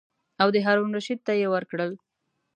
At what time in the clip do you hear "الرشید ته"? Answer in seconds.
0.91-1.33